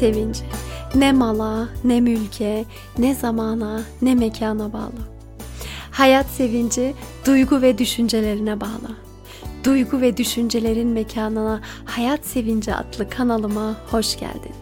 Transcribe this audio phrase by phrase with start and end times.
[0.00, 0.44] Sevinci
[0.94, 2.64] ne mala, ne mülke,
[2.98, 5.16] ne zamana, ne mekana bağlı.
[5.90, 6.94] Hayat sevinci
[7.26, 8.96] duygu ve düşüncelerine bağlı.
[9.64, 14.52] Duygu ve düşüncelerin mekanına Hayat Sevinci adlı kanalıma hoş geldin.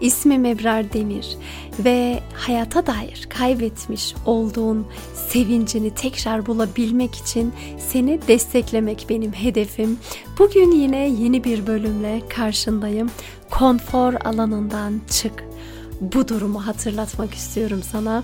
[0.00, 1.36] İsmim Ebrar Demir
[1.78, 4.86] ve hayata dair kaybetmiş olduğun
[5.28, 9.98] sevincini tekrar bulabilmek için seni desteklemek benim hedefim.
[10.38, 13.10] Bugün yine yeni bir bölümle karşındayım.
[13.50, 15.44] Konfor alanından çık.
[16.00, 18.22] Bu durumu hatırlatmak istiyorum sana.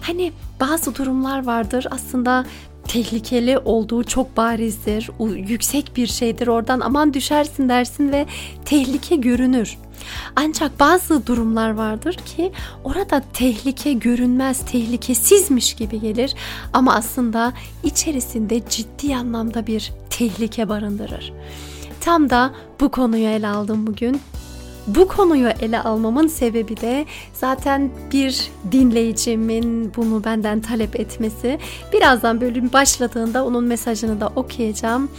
[0.00, 2.46] Hani bazı durumlar vardır aslında
[2.88, 5.10] tehlikeli olduğu çok barizdir.
[5.48, 6.46] Yüksek bir şeydir.
[6.46, 8.26] Oradan aman düşersin dersin ve
[8.64, 9.78] tehlike görünür.
[10.36, 12.52] Ancak bazı durumlar vardır ki
[12.84, 16.34] orada tehlike görünmez, tehlikesizmiş gibi gelir
[16.72, 17.52] ama aslında
[17.84, 21.32] içerisinde ciddi anlamda bir tehlike barındırır.
[22.00, 24.20] Tam da bu konuyu ele aldım bugün.
[24.94, 31.58] Bu konuyu ele almamın sebebi de zaten bir dinleyicimin bunu benden talep etmesi.
[31.92, 35.10] Birazdan bölüm başladığında onun mesajını da okuyacağım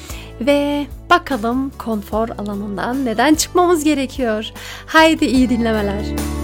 [0.41, 4.51] ve bakalım konfor alanından neden çıkmamız gerekiyor.
[4.85, 6.40] Haydi iyi dinlemeler.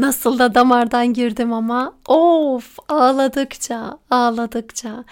[0.00, 5.04] Nasıl da damardan girdim ama of ağladıkça ağladıkça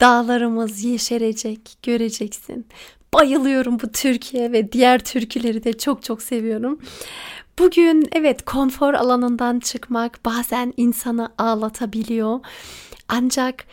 [0.00, 2.66] dağlarımız yeşerecek göreceksin.
[3.14, 6.80] Bayılıyorum bu Türkiye ve diğer türküleri de çok çok seviyorum.
[7.58, 12.40] Bugün evet konfor alanından çıkmak bazen insanı ağlatabiliyor.
[13.08, 13.64] Ancak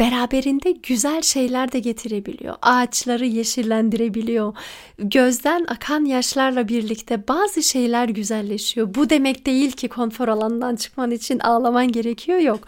[0.00, 2.56] beraberinde güzel şeyler de getirebiliyor.
[2.62, 4.56] Ağaçları yeşillendirebiliyor.
[4.98, 8.94] Gözden akan yaşlarla birlikte bazı şeyler güzelleşiyor.
[8.94, 12.60] Bu demek değil ki konfor alanından çıkman için ağlaman gerekiyor yok.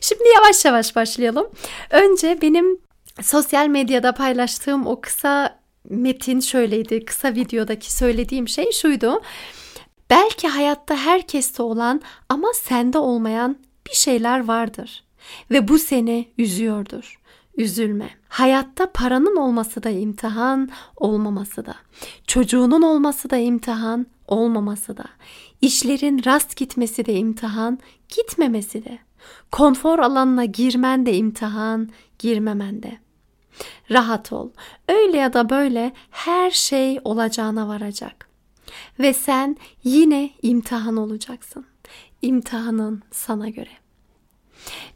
[0.00, 1.46] Şimdi yavaş yavaş başlayalım.
[1.90, 2.78] Önce benim
[3.22, 5.58] sosyal medyada paylaştığım o kısa
[5.90, 7.04] metin şöyleydi.
[7.04, 9.22] Kısa videodaki söylediğim şey şuydu.
[10.10, 13.56] Belki hayatta herkeste olan ama sende olmayan
[13.86, 15.03] bir şeyler vardır
[15.50, 17.20] ve bu seni üzüyordur.
[17.56, 18.10] Üzülme.
[18.28, 21.74] Hayatta paranın olması da imtihan, olmaması da.
[22.26, 25.04] Çocuğunun olması da imtihan, olmaması da.
[25.60, 27.78] İşlerin rast gitmesi de imtihan,
[28.08, 28.98] gitmemesi de.
[29.52, 31.88] Konfor alanına girmen de imtihan,
[32.18, 32.98] girmemen de.
[33.90, 34.50] Rahat ol.
[34.88, 38.28] Öyle ya da böyle her şey olacağına varacak.
[38.98, 41.66] Ve sen yine imtihan olacaksın.
[42.22, 43.83] İmtihanın sana göre.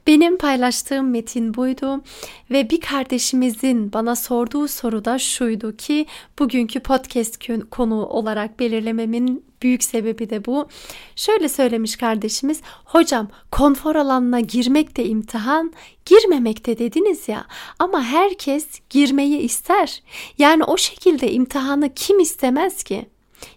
[0.07, 2.03] Benim paylaştığım metin buydu
[2.51, 6.07] ve bir kardeşimizin bana sorduğu soru da şuydu ki
[6.39, 7.39] bugünkü podcast
[7.71, 10.69] konu olarak belirlememin büyük sebebi de bu.
[11.17, 15.73] Şöyle söylemiş kardeşimiz, hocam konfor alanına girmek de imtihan,
[16.05, 17.47] girmemek de dediniz ya
[17.79, 20.03] ama herkes girmeyi ister.
[20.39, 23.09] Yani o şekilde imtihanı kim istemez ki?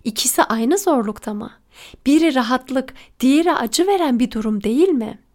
[0.03, 1.51] İkisi aynı zorlukta mı?
[2.05, 5.30] Biri rahatlık, diğeri acı veren bir durum değil mi?''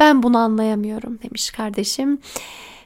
[0.00, 2.18] Ben bunu anlayamıyorum demiş kardeşim.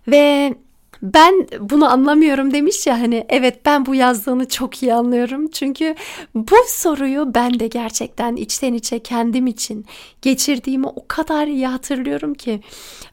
[0.09, 0.55] Ve
[1.03, 5.51] ben bunu anlamıyorum demiş ya hani evet ben bu yazdığını çok iyi anlıyorum.
[5.51, 5.95] Çünkü
[6.35, 9.87] bu soruyu ben de gerçekten içten içe kendim için
[10.23, 12.61] geçirdiğimi o kadar iyi hatırlıyorum ki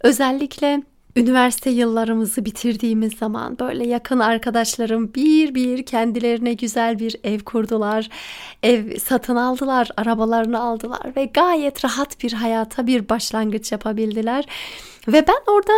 [0.04, 0.84] özellikle
[1.16, 8.10] üniversite yıllarımızı bitirdiğimiz zaman böyle yakın arkadaşlarım bir bir kendilerine güzel bir ev kurdular.
[8.64, 14.46] Ev satın aldılar, arabalarını aldılar ve gayet rahat bir hayata bir başlangıç yapabildiler.
[15.08, 15.74] Ve ben orada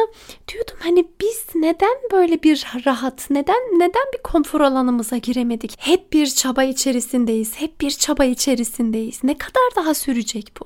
[0.48, 5.76] diyordum hani biz neden böyle bir rahat, neden neden bir konfor alanımıza giremedik?
[5.78, 9.24] Hep bir çaba içerisindeyiz, hep bir çaba içerisindeyiz.
[9.24, 10.66] Ne kadar daha sürecek bu?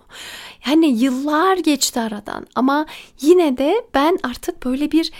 [0.68, 2.86] Yani yıllar geçti aradan ama
[3.22, 5.12] yine de ben artık böyle bir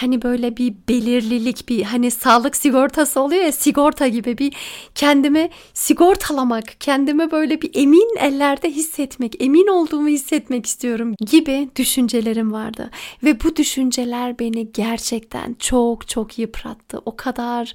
[0.00, 4.54] hani böyle bir belirlilik bir hani sağlık sigortası oluyor ya sigorta gibi bir
[4.94, 12.90] kendimi sigortalamak, kendimi böyle bir emin ellerde hissetmek, emin olduğumu hissetmek istiyorum gibi düşüncelerim vardı.
[13.24, 16.98] Ve bu düşünceler beni gerçekten çok çok yıprattı.
[17.04, 17.74] O kadar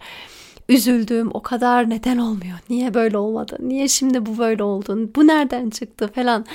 [0.70, 1.30] üzüldüm.
[1.34, 2.58] O kadar neden olmuyor?
[2.70, 3.58] Niye böyle olmadı?
[3.60, 5.12] Niye şimdi bu böyle oldu?
[5.16, 6.46] Bu nereden çıktı falan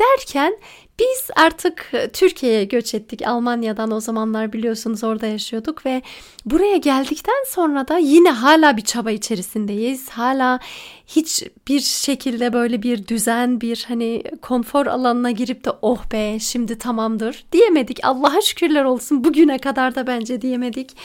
[0.00, 0.56] derken
[0.98, 3.26] biz artık e, Türkiye'ye göç ettik.
[3.26, 6.02] Almanya'dan o zamanlar biliyorsunuz orada yaşıyorduk ve
[6.44, 10.08] buraya geldikten sonra da yine hala bir çaba içerisindeyiz.
[10.08, 10.60] Hala
[11.06, 16.78] hiç bir şekilde böyle bir düzen, bir hani konfor alanına girip de oh be şimdi
[16.78, 18.04] tamamdır diyemedik.
[18.04, 20.96] Allah'a şükürler olsun bugüne kadar da bence diyemedik.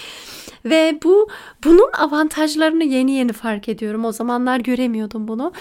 [0.65, 1.29] Ve bu
[1.63, 4.05] bunun avantajlarını yeni yeni fark ediyorum.
[4.05, 5.53] O zamanlar göremiyordum bunu.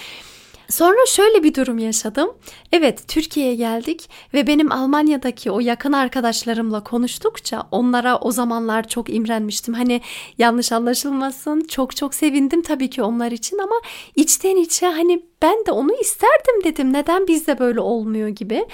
[0.69, 2.31] Sonra şöyle bir durum yaşadım.
[2.73, 9.75] Evet Türkiye'ye geldik ve benim Almanya'daki o yakın arkadaşlarımla konuştukça onlara o zamanlar çok imrenmiştim.
[9.75, 10.01] Hani
[10.39, 13.77] yanlış anlaşılmasın çok çok sevindim tabii ki onlar için ama
[14.17, 16.93] içten içe hani ben de onu isterdim dedim.
[16.93, 18.67] Neden bizde böyle olmuyor gibi.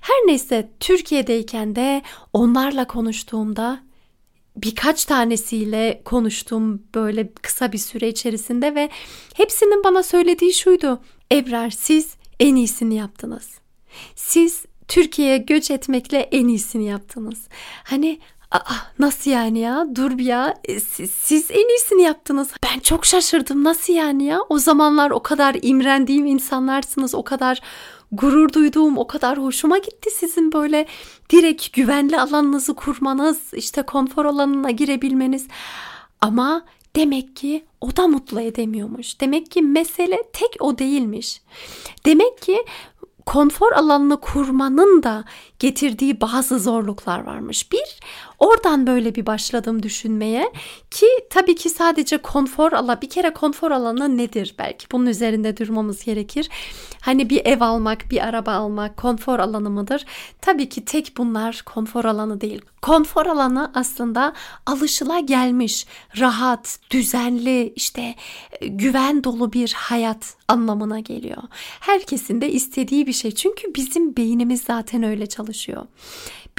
[0.00, 2.02] Her neyse Türkiye'deyken de
[2.32, 3.89] onlarla konuştuğumda
[4.62, 8.90] birkaç tanesiyle konuştum böyle kısa bir süre içerisinde ve
[9.34, 11.00] hepsinin bana söylediği şuydu.
[11.32, 13.48] Ebrar siz en iyisini yaptınız.
[14.14, 17.48] Siz Türkiye'ye göç etmekle en iyisini yaptınız.
[17.84, 18.18] Hani
[18.50, 19.86] Aa, nasıl yani ya?
[19.94, 20.54] Dur bir ya.
[20.64, 22.48] E, siz, siz en iyisini yaptınız.
[22.62, 23.64] Ben çok şaşırdım.
[23.64, 24.40] Nasıl yani ya?
[24.48, 27.14] O zamanlar o kadar imrendiğim insanlarsınız.
[27.14, 27.60] O kadar
[28.12, 30.86] gurur duyduğum, o kadar hoşuma gitti sizin böyle
[31.30, 35.46] direkt güvenli alanınızı kurmanız, işte konfor alanına girebilmeniz.
[36.20, 36.62] Ama
[36.96, 39.20] Demek ki o da mutlu edemiyormuş.
[39.20, 41.42] Demek ki mesele tek o değilmiş.
[42.06, 42.64] Demek ki
[43.26, 45.24] konfor alanını kurmanın da
[45.58, 47.72] getirdiği bazı zorluklar varmış.
[47.72, 48.00] Bir,
[48.40, 50.52] oradan böyle bir başladım düşünmeye
[50.90, 56.04] ki tabii ki sadece konfor alanı, bir kere konfor alanı nedir belki bunun üzerinde durmamız
[56.04, 56.48] gerekir.
[57.00, 60.04] Hani bir ev almak, bir araba almak konfor alanı mıdır?
[60.40, 62.62] Tabii ki tek bunlar konfor alanı değil.
[62.82, 64.32] Konfor alanı aslında
[64.66, 65.86] alışıla gelmiş,
[66.18, 68.14] rahat, düzenli, işte
[68.60, 71.42] e, güven dolu bir hayat anlamına geliyor.
[71.80, 73.30] Herkesin de istediği bir şey.
[73.30, 75.86] Çünkü bizim beynimiz zaten öyle çalışıyor.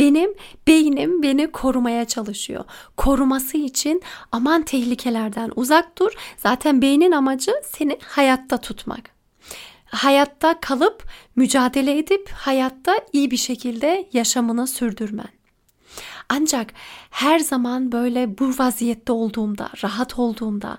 [0.02, 0.34] Benim
[0.68, 2.66] beynim beni korumaya çalışıyor.
[2.98, 4.02] Koruması için
[4.32, 6.12] aman tehlikelerden uzak dur.
[6.38, 9.22] Zaten beynin amacı seni hayatta tutmak
[9.92, 11.04] hayatta kalıp
[11.36, 15.28] mücadele edip hayatta iyi bir şekilde yaşamını sürdürmen.
[16.30, 16.74] Ancak
[17.10, 20.78] her zaman böyle bu vaziyette olduğumda, rahat olduğumda,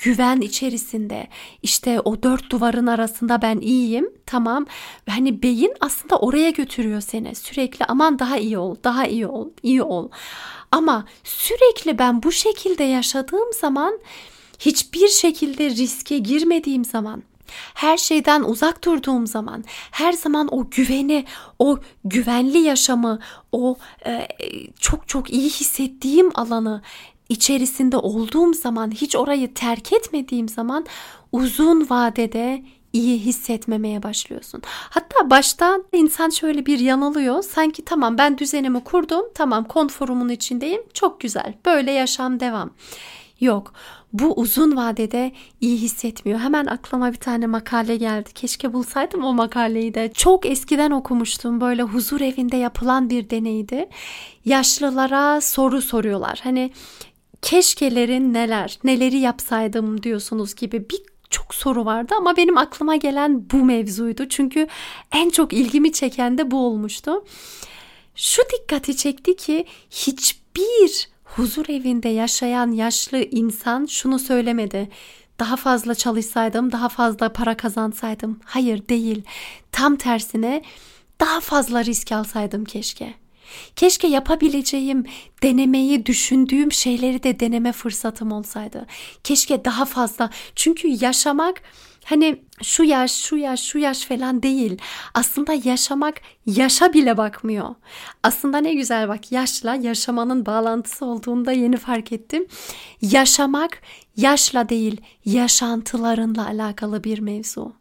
[0.00, 1.28] güven içerisinde.
[1.62, 4.66] İşte o dört duvarın arasında ben iyiyim tamam.
[5.08, 7.34] Hani beyin aslında oraya götürüyor seni.
[7.34, 10.08] Sürekli aman daha iyi ol daha iyi ol iyi ol.
[10.70, 13.98] Ama sürekli ben bu şekilde yaşadığım zaman
[14.58, 17.22] hiçbir şekilde riske girmediğim zaman
[17.74, 21.24] her şeyden uzak durduğum zaman, her zaman o güveni,
[21.58, 23.18] o güvenli yaşamı,
[23.52, 23.76] o
[24.06, 24.28] e,
[24.80, 26.82] çok çok iyi hissettiğim alanı
[27.30, 30.86] içerisinde olduğum zaman, hiç orayı terk etmediğim zaman
[31.32, 34.62] uzun vadede iyi hissetmemeye başlıyorsun.
[34.66, 37.42] Hatta başta insan şöyle bir yanılıyor.
[37.42, 41.54] Sanki tamam ben düzenimi kurdum, tamam konforumun içindeyim, çok güzel.
[41.66, 42.70] Böyle yaşam devam.
[43.40, 43.72] Yok.
[44.12, 46.38] Bu uzun vadede iyi hissetmiyor.
[46.38, 48.32] Hemen aklıma bir tane makale geldi.
[48.34, 50.12] Keşke bulsaydım o makaleyi de.
[50.12, 51.60] Çok eskiden okumuştum.
[51.60, 53.88] Böyle huzur evinde yapılan bir deneydi.
[54.44, 56.40] Yaşlılara soru soruyorlar.
[56.44, 56.70] Hani
[57.42, 63.64] keşkelerin neler, neleri yapsaydım diyorsunuz gibi bir çok soru vardı ama benim aklıma gelen bu
[63.64, 64.28] mevzuydu.
[64.28, 64.66] Çünkü
[65.12, 67.24] en çok ilgimi çeken de bu olmuştu.
[68.14, 74.88] Şu dikkati çekti ki hiçbir huzur evinde yaşayan yaşlı insan şunu söylemedi.
[75.38, 78.40] Daha fazla çalışsaydım, daha fazla para kazansaydım.
[78.44, 79.22] Hayır değil.
[79.72, 80.62] Tam tersine
[81.20, 83.14] daha fazla risk alsaydım keşke.
[83.76, 85.06] Keşke yapabileceğim,
[85.42, 88.86] denemeyi düşündüğüm şeyleri de deneme fırsatım olsaydı.
[89.24, 90.30] Keşke daha fazla.
[90.54, 91.62] Çünkü yaşamak
[92.04, 94.78] Hani şu yaş, şu yaş, şu yaş falan değil.
[95.14, 97.74] Aslında yaşamak yaşa bile bakmıyor.
[98.22, 102.46] Aslında ne güzel bak yaşla yaşamanın bağlantısı olduğunu da yeni fark ettim.
[103.02, 103.82] Yaşamak
[104.16, 107.79] yaşla değil, yaşantılarınla alakalı bir mevzu.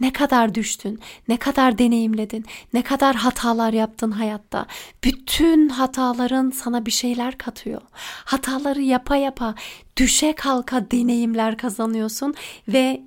[0.00, 4.66] Ne kadar düştün, ne kadar deneyimledin, ne kadar hatalar yaptın hayatta.
[5.04, 7.80] Bütün hataların sana bir şeyler katıyor.
[8.24, 9.54] Hataları yapa yapa
[9.96, 12.34] düşe kalka deneyimler kazanıyorsun
[12.68, 13.02] ve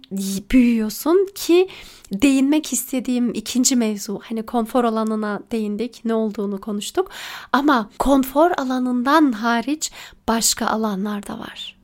[0.51, 1.67] büyüyorsun ki
[2.11, 7.09] değinmek istediğim ikinci mevzu hani konfor alanına değindik ne olduğunu konuştuk
[7.51, 9.91] ama konfor alanından hariç
[10.27, 11.76] başka alanlar da var.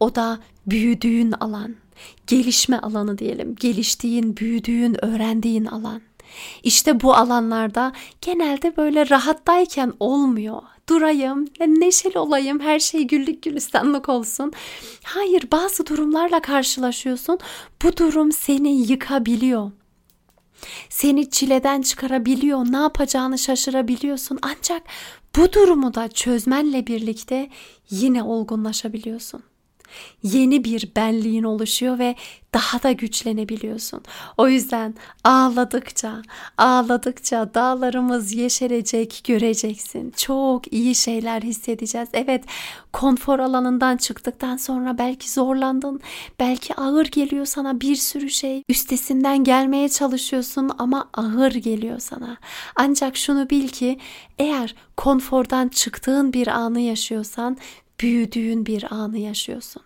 [0.00, 1.76] O da büyüdüğün alan
[2.26, 3.54] gelişme alanı diyelim.
[3.60, 6.02] Geliştiğin, büyüdüğün, öğrendiğin alan.
[6.62, 10.62] İşte bu alanlarda genelde böyle rahattayken olmuyor.
[10.88, 14.52] Durayım, neşeli olayım, her şey güllük gülistanlık olsun.
[15.04, 17.38] Hayır, bazı durumlarla karşılaşıyorsun.
[17.82, 19.70] Bu durum seni yıkabiliyor.
[20.88, 24.38] Seni çileden çıkarabiliyor, ne yapacağını şaşırabiliyorsun.
[24.42, 24.82] Ancak
[25.36, 27.50] bu durumu da çözmenle birlikte
[27.90, 29.42] yine olgunlaşabiliyorsun
[30.22, 32.14] yeni bir benliğin oluşuyor ve
[32.54, 34.02] daha da güçlenebiliyorsun.
[34.36, 34.94] O yüzden
[35.24, 36.22] ağladıkça,
[36.58, 40.10] ağladıkça dağlarımız yeşerecek, göreceksin.
[40.16, 42.08] Çok iyi şeyler hissedeceğiz.
[42.12, 42.44] Evet,
[42.92, 46.00] konfor alanından çıktıktan sonra belki zorlandın,
[46.40, 48.62] belki ağır geliyor sana bir sürü şey.
[48.68, 52.36] Üstesinden gelmeye çalışıyorsun ama ağır geliyor sana.
[52.76, 53.98] Ancak şunu bil ki
[54.38, 57.56] eğer konfordan çıktığın bir anı yaşıyorsan
[58.00, 59.82] büyüdüğün bir anı yaşıyorsun.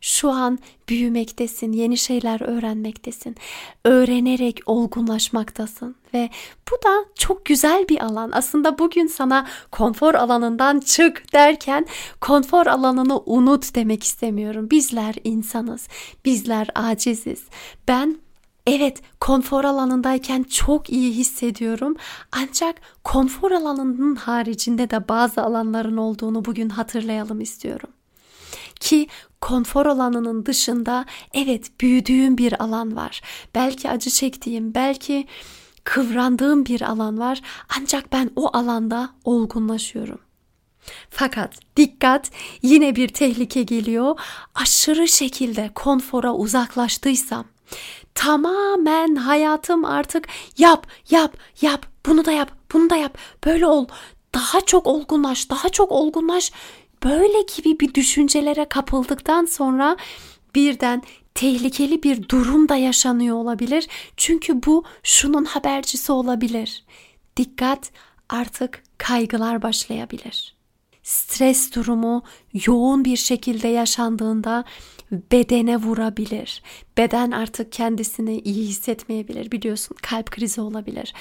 [0.00, 3.36] Şu an büyümektesin, yeni şeyler öğrenmektesin.
[3.84, 6.30] Öğrenerek olgunlaşmaktasın ve
[6.70, 8.30] bu da çok güzel bir alan.
[8.34, 11.86] Aslında bugün sana konfor alanından çık derken
[12.20, 14.70] konfor alanını unut demek istemiyorum.
[14.70, 15.88] Bizler insanız.
[16.24, 17.42] Bizler aciziz.
[17.88, 18.23] Ben
[18.66, 21.96] Evet, konfor alanındayken çok iyi hissediyorum.
[22.32, 27.90] Ancak konfor alanının haricinde de bazı alanların olduğunu bugün hatırlayalım istiyorum.
[28.80, 29.06] Ki
[29.40, 31.04] konfor alanının dışında
[31.34, 33.22] evet büyüdüğüm bir alan var.
[33.54, 35.26] Belki acı çektiğim, belki
[35.84, 37.40] kıvrandığım bir alan var.
[37.80, 40.18] Ancak ben o alanda olgunlaşıyorum.
[41.10, 42.30] Fakat dikkat
[42.62, 44.20] yine bir tehlike geliyor.
[44.54, 47.44] Aşırı şekilde konfora uzaklaştıysam
[48.14, 50.28] tamamen hayatım artık
[50.58, 53.86] yap yap yap bunu da yap bunu da yap böyle ol
[54.34, 56.52] daha çok olgunlaş daha çok olgunlaş
[57.04, 59.96] böyle gibi bir düşüncelere kapıldıktan sonra
[60.54, 61.02] birden
[61.34, 63.88] tehlikeli bir durum da yaşanıyor olabilir.
[64.16, 66.84] Çünkü bu şunun habercisi olabilir.
[67.36, 67.90] Dikkat
[68.28, 70.54] artık kaygılar başlayabilir.
[71.02, 72.22] Stres durumu
[72.66, 74.64] yoğun bir şekilde yaşandığında
[75.32, 76.62] bedene vurabilir.
[76.98, 79.50] Beden artık kendisini iyi hissetmeyebilir.
[79.52, 81.14] Biliyorsun kalp krizi olabilir.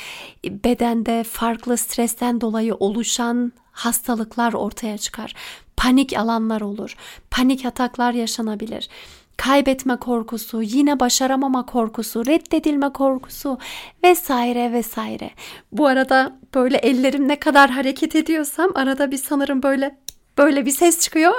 [0.45, 5.33] Bedende farklı stresten dolayı oluşan hastalıklar ortaya çıkar.
[5.77, 6.95] Panik alanlar olur.
[7.31, 8.89] Panik ataklar yaşanabilir
[9.37, 13.57] kaybetme korkusu, yine başaramama korkusu, reddedilme korkusu
[14.03, 15.29] vesaire vesaire.
[15.71, 19.97] Bu arada böyle ellerim ne kadar hareket ediyorsam arada bir sanırım böyle
[20.37, 21.33] böyle bir ses çıkıyor.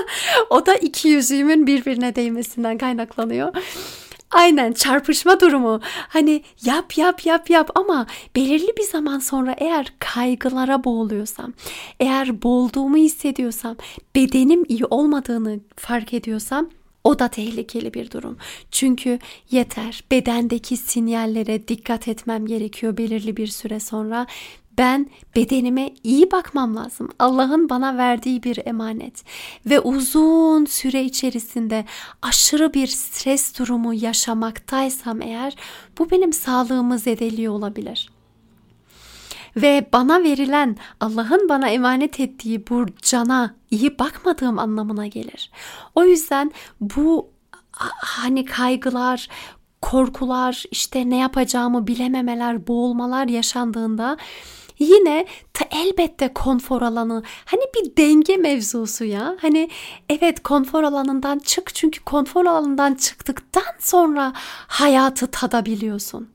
[0.50, 3.54] o da iki yüzüğümün birbirine değmesinden kaynaklanıyor.
[4.32, 5.80] Aynen çarpışma durumu.
[6.08, 8.06] Hani yap yap yap yap ama
[8.36, 11.52] belirli bir zaman sonra eğer kaygılara boğuluyorsam,
[12.00, 13.76] eğer boğulduğumu hissediyorsam,
[14.14, 16.70] bedenim iyi olmadığını fark ediyorsam
[17.04, 18.36] o da tehlikeli bir durum.
[18.70, 19.18] Çünkü
[19.50, 24.26] yeter bedendeki sinyallere dikkat etmem gerekiyor belirli bir süre sonra
[24.78, 27.08] ben bedenime iyi bakmam lazım.
[27.18, 29.24] Allah'ın bana verdiği bir emanet
[29.66, 31.84] ve uzun süre içerisinde
[32.22, 35.56] aşırı bir stres durumu yaşamaktaysam eğer
[35.98, 38.10] bu benim sağlığımı zedeliyor olabilir.
[39.56, 45.50] Ve bana verilen Allah'ın bana emanet ettiği bu cana iyi bakmadığım anlamına gelir.
[45.94, 47.30] O yüzden bu
[47.98, 49.28] hani kaygılar,
[49.82, 54.16] korkular, işte ne yapacağımı bilememeler, boğulmalar yaşandığında
[54.78, 57.22] yine ta elbette konfor alanı.
[57.44, 59.36] Hani bir denge mevzusu ya.
[59.40, 59.68] Hani
[60.08, 61.74] evet konfor alanından çık.
[61.74, 64.32] Çünkü konfor alanından çıktıktan sonra
[64.66, 66.28] hayatı tadabiliyorsun.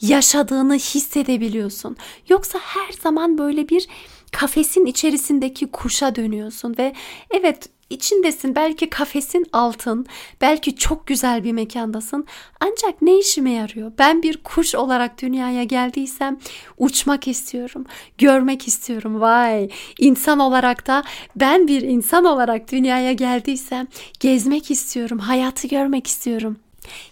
[0.00, 1.96] Yaşadığını hissedebiliyorsun.
[2.28, 3.88] Yoksa her zaman böyle bir
[4.32, 6.94] kafesin içerisindeki kuşa dönüyorsun ve
[7.30, 8.54] evet içindesin.
[8.54, 10.06] Belki kafesin altın,
[10.40, 12.26] belki çok güzel bir mekandasın.
[12.60, 13.92] Ancak ne işime yarıyor?
[13.98, 16.38] Ben bir kuş olarak dünyaya geldiysem
[16.78, 17.84] uçmak istiyorum,
[18.18, 19.20] görmek istiyorum.
[19.20, 19.68] Vay!
[19.98, 21.02] İnsan olarak da
[21.36, 23.86] ben bir insan olarak dünyaya geldiysem
[24.20, 26.56] gezmek istiyorum, hayatı görmek istiyorum.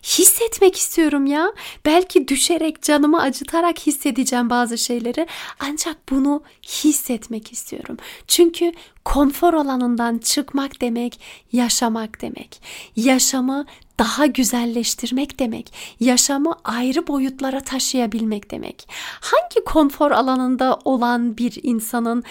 [0.03, 1.53] Hissetmek istiyorum ya.
[1.85, 5.27] Belki düşerek, canımı acıtarak hissedeceğim bazı şeyleri.
[5.61, 7.97] Ancak bunu hissetmek istiyorum.
[8.27, 8.73] Çünkü
[9.05, 11.21] konfor alanından çıkmak demek
[11.53, 12.63] yaşamak demek.
[12.97, 13.67] Yaşamı
[13.99, 15.73] daha güzelleştirmek demek.
[16.01, 18.89] Yaşamı ayrı boyutlara taşıyabilmek demek.
[19.21, 22.25] Hangi konfor alanında olan bir insanın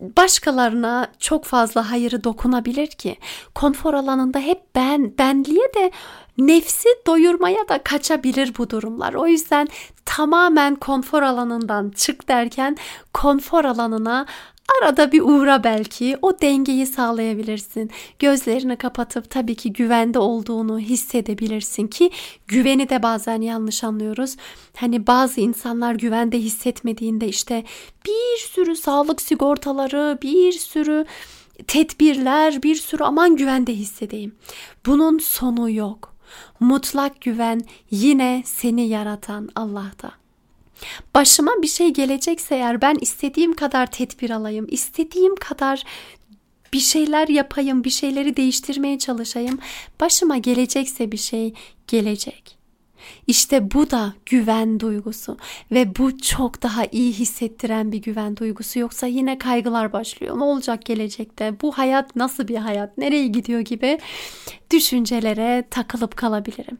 [0.00, 3.16] başkalarına çok fazla hayırı dokunabilir ki?
[3.54, 5.90] Konfor alanında hep ben, benliğe de
[6.38, 9.14] nefsi doyurmaya da kaçabilir bu durumlar.
[9.14, 9.68] O yüzden
[10.04, 12.76] tamamen konfor alanından çık derken
[13.14, 14.26] konfor alanına
[14.68, 17.90] Arada bir uğra belki o dengeyi sağlayabilirsin.
[18.18, 22.10] Gözlerini kapatıp tabii ki güvende olduğunu hissedebilirsin ki
[22.46, 24.36] güveni de bazen yanlış anlıyoruz.
[24.76, 27.64] Hani bazı insanlar güvende hissetmediğinde işte
[28.06, 31.04] bir sürü sağlık sigortaları, bir sürü
[31.66, 34.36] tedbirler, bir sürü aman güvende hissedeyim.
[34.86, 36.14] Bunun sonu yok.
[36.60, 37.60] Mutlak güven
[37.90, 40.27] yine seni yaratan Allah'ta.
[41.14, 45.84] Başıma bir şey gelecekse eğer ben istediğim kadar tedbir alayım, istediğim kadar
[46.72, 49.58] bir şeyler yapayım, bir şeyleri değiştirmeye çalışayım.
[50.00, 51.54] Başıma gelecekse bir şey
[51.86, 52.57] gelecek.
[53.26, 55.36] İşte bu da güven duygusu
[55.72, 60.38] ve bu çok daha iyi hissettiren bir güven duygusu yoksa yine kaygılar başlıyor.
[60.38, 61.60] Ne olacak gelecekte?
[61.62, 62.98] Bu hayat nasıl bir hayat?
[62.98, 63.98] Nereye gidiyor gibi
[64.70, 66.78] düşüncelere takılıp kalabilirim.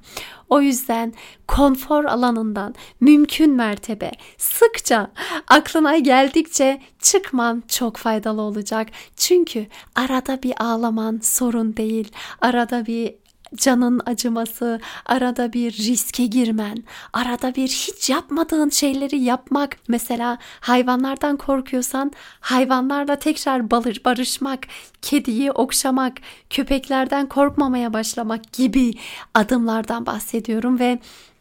[0.48, 1.12] O yüzden
[1.48, 5.10] konfor alanından mümkün mertebe sıkça
[5.48, 8.88] aklına geldikçe çıkman çok faydalı olacak.
[9.16, 12.12] Çünkü arada bir ağlaman sorun değil.
[12.40, 13.14] Arada bir
[13.56, 19.76] canın acıması, arada bir riske girmen, arada bir hiç yapmadığın şeyleri yapmak.
[19.88, 24.60] Mesela hayvanlardan korkuyorsan hayvanlarla tekrar balır, barışmak,
[25.02, 26.12] kediyi okşamak,
[26.50, 28.94] köpeklerden korkmamaya başlamak gibi
[29.34, 30.98] adımlardan bahsediyorum ve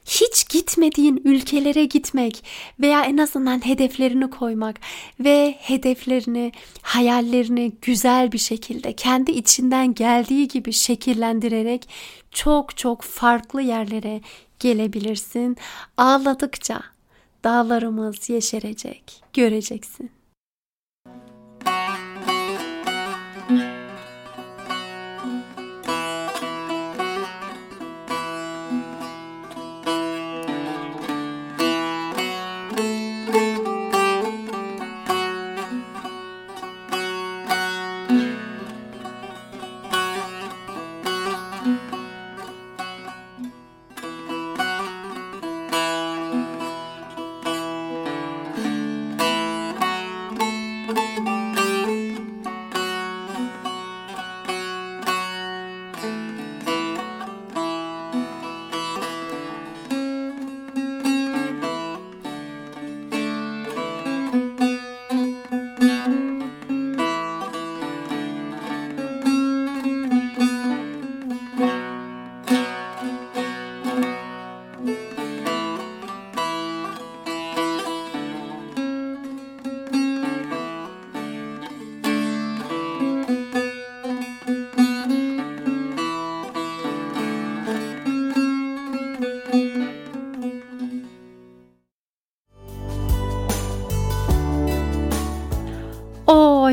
[0.08, 2.44] hiç gitmediğin ülkelere gitmek
[2.80, 4.80] veya en azından hedeflerini koymak
[5.20, 11.90] ve hedeflerini, hayallerini güzel bir şekilde kendi içinden geldiği gibi şekillendirerek
[12.32, 14.22] çok çok farklı yerlere
[14.60, 15.58] gelebilirsin.
[15.98, 16.82] Ağladıkça
[17.44, 20.17] dağlarımız yeşerecek, göreceksin.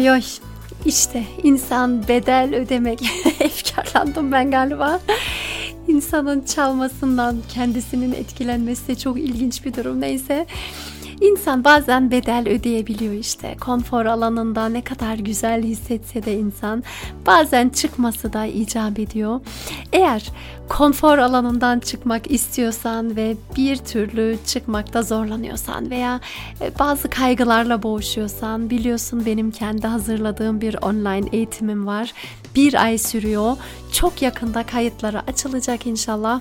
[0.05, 0.23] Oy oy.
[0.85, 3.01] İşte insan bedel ödemek.
[3.41, 5.01] Efkarlandım ben galiba.
[5.89, 10.01] İnsanın çalmasından kendisinin etkilenmesi çok ilginç bir durum.
[10.01, 10.47] Neyse.
[11.25, 13.57] İnsan bazen bedel ödeyebiliyor işte.
[13.61, 16.85] Konfor alanında ne kadar güzel hissetse de insan
[17.27, 19.41] bazen çıkması da icap ediyor.
[19.93, 20.31] Eğer
[20.69, 26.21] konfor alanından çıkmak istiyorsan ve bir türlü çıkmakta zorlanıyorsan veya
[26.61, 32.13] e, bazı kaygılarla boğuşuyorsan biliyorsun benim kendi hazırladığım bir online eğitimim var.
[32.57, 33.57] Bir ay sürüyor.
[33.93, 36.41] Çok yakında kayıtları açılacak inşallah.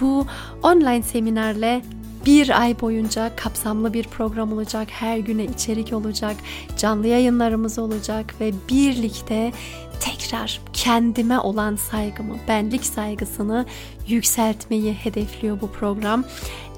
[0.00, 0.26] Bu
[0.62, 1.82] online seminerle
[2.26, 4.88] bir ay boyunca kapsamlı bir program olacak.
[4.90, 6.36] Her güne içerik olacak.
[6.76, 9.52] Canlı yayınlarımız olacak ve birlikte
[10.00, 13.66] tekrar kendime olan saygımı, benlik saygısını
[14.08, 16.24] yükseltmeyi hedefliyor bu program.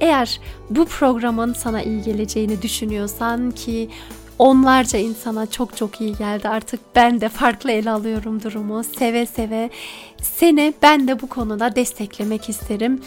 [0.00, 3.90] Eğer bu programın sana iyi geleceğini düşünüyorsan ki
[4.38, 6.48] onlarca insana çok çok iyi geldi.
[6.48, 8.84] Artık ben de farklı ele alıyorum durumu.
[8.84, 9.70] Seve seve
[10.22, 13.00] seni ben de bu konuda desteklemek isterim.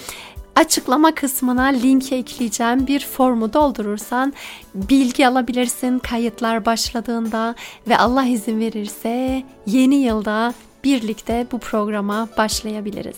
[0.55, 4.33] Açıklama kısmına linki ekleyeceğim bir formu doldurursan
[4.75, 7.55] bilgi alabilirsin kayıtlar başladığında
[7.88, 13.17] ve Allah izin verirse yeni yılda birlikte bu programa başlayabiliriz.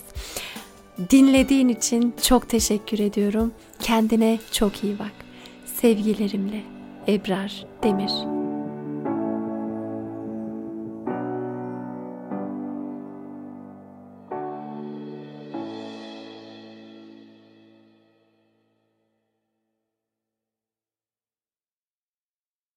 [1.10, 3.52] Dinlediğin için çok teşekkür ediyorum.
[3.80, 5.12] Kendine çok iyi bak.
[5.66, 6.62] Sevgilerimle
[7.08, 8.41] Ebrar Demir.